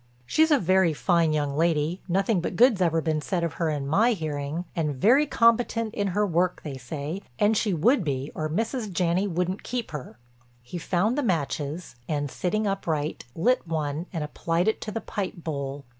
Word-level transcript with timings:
"She's 0.25 0.49
a 0.49 0.57
very 0.57 0.93
fine 0.93 1.31
young 1.31 1.55
lady; 1.55 2.01
nothing 2.07 2.41
but 2.41 2.55
good's 2.55 2.81
ever 2.81 3.01
been 3.01 3.21
said 3.21 3.43
of 3.43 3.53
her 3.61 3.69
in 3.69 3.85
my 3.85 4.13
hearing. 4.13 4.65
And 4.75 4.95
very 4.95 5.27
competent 5.27 5.93
in 5.93 6.07
her 6.07 6.25
work—they 6.25 6.77
say—and 6.77 7.55
she 7.55 7.75
would 7.75 8.03
be, 8.03 8.31
or 8.33 8.49
Mrs. 8.49 8.91
Janney 8.91 9.27
wouldn't 9.27 9.61
keep 9.61 9.91
her." 9.91 10.17
He 10.63 10.79
found 10.79 11.19
the 11.19 11.21
matches 11.21 11.97
and, 12.09 12.31
sitting 12.31 12.65
upright, 12.65 13.25
lit 13.35 13.67
one 13.67 14.07
and 14.11 14.23
applied 14.23 14.67
it 14.67 14.81
to 14.81 14.91
the 14.91 15.01
pipe 15.01 15.35
bowl. 15.43 15.85